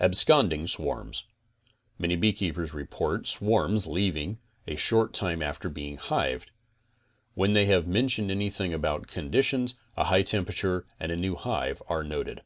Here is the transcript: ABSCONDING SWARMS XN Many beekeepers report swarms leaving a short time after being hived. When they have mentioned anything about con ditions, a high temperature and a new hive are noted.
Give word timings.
ABSCONDING 0.00 0.66
SWARMS 0.66 1.24
XN 1.24 1.24
Many 2.00 2.16
beekeepers 2.16 2.72
report 2.72 3.26
swarms 3.26 3.86
leaving 3.86 4.38
a 4.66 4.76
short 4.76 5.12
time 5.12 5.42
after 5.42 5.68
being 5.68 5.98
hived. 5.98 6.50
When 7.34 7.52
they 7.52 7.66
have 7.66 7.86
mentioned 7.86 8.30
anything 8.30 8.72
about 8.72 9.08
con 9.08 9.30
ditions, 9.30 9.74
a 9.94 10.04
high 10.04 10.22
temperature 10.22 10.86
and 10.98 11.12
a 11.12 11.16
new 11.16 11.34
hive 11.36 11.82
are 11.86 12.02
noted. 12.02 12.40